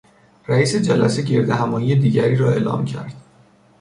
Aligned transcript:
رئیس 0.47 0.75
جلسه 0.75 1.21
گردهمایی 1.21 1.95
دیگری 1.95 2.35
را 2.35 2.49
اعلام 2.51 2.85
کرد. 2.85 3.15